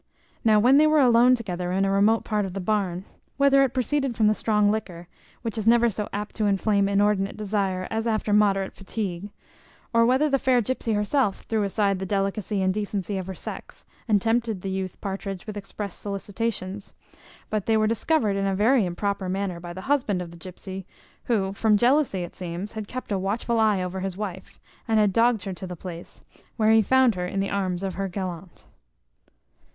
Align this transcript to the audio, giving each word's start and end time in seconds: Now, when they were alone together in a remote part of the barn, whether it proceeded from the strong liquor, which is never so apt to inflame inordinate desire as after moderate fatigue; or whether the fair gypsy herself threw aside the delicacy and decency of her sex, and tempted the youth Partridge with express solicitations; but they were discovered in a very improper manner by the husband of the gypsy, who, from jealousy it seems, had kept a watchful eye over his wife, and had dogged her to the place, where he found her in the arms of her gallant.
Now, 0.43 0.59
when 0.59 0.77
they 0.77 0.87
were 0.87 0.99
alone 0.99 1.35
together 1.35 1.71
in 1.71 1.85
a 1.85 1.91
remote 1.91 2.23
part 2.23 2.43
of 2.43 2.55
the 2.55 2.59
barn, 2.59 3.05
whether 3.37 3.61
it 3.61 3.71
proceeded 3.75 4.17
from 4.17 4.25
the 4.25 4.33
strong 4.33 4.71
liquor, 4.71 5.07
which 5.43 5.59
is 5.59 5.67
never 5.67 5.91
so 5.91 6.09
apt 6.11 6.33
to 6.37 6.47
inflame 6.47 6.89
inordinate 6.89 7.37
desire 7.37 7.87
as 7.91 8.07
after 8.07 8.33
moderate 8.33 8.73
fatigue; 8.73 9.29
or 9.93 10.03
whether 10.03 10.27
the 10.27 10.39
fair 10.39 10.59
gypsy 10.59 10.95
herself 10.95 11.41
threw 11.41 11.61
aside 11.61 11.99
the 11.99 12.07
delicacy 12.07 12.63
and 12.63 12.73
decency 12.73 13.19
of 13.19 13.27
her 13.27 13.35
sex, 13.35 13.85
and 14.07 14.23
tempted 14.23 14.63
the 14.63 14.71
youth 14.71 14.99
Partridge 15.01 15.45
with 15.45 15.55
express 15.55 15.93
solicitations; 15.93 16.95
but 17.51 17.67
they 17.67 17.77
were 17.77 17.85
discovered 17.85 18.35
in 18.35 18.47
a 18.47 18.55
very 18.55 18.87
improper 18.87 19.29
manner 19.29 19.59
by 19.59 19.71
the 19.71 19.81
husband 19.81 20.19
of 20.19 20.31
the 20.31 20.37
gypsy, 20.51 20.85
who, 21.25 21.53
from 21.53 21.77
jealousy 21.77 22.23
it 22.23 22.35
seems, 22.35 22.71
had 22.71 22.87
kept 22.87 23.11
a 23.11 23.19
watchful 23.19 23.59
eye 23.59 23.83
over 23.83 23.99
his 23.99 24.17
wife, 24.17 24.59
and 24.87 24.97
had 24.99 25.13
dogged 25.13 25.43
her 25.43 25.53
to 25.53 25.67
the 25.67 25.75
place, 25.75 26.23
where 26.57 26.71
he 26.71 26.81
found 26.81 27.13
her 27.13 27.27
in 27.27 27.39
the 27.39 27.51
arms 27.51 27.83
of 27.83 27.93
her 27.93 28.07
gallant. 28.07 28.65